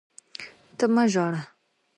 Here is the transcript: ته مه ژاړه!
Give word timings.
ته 0.77 0.85
مه 0.93 1.03
ژاړه! 1.13 1.41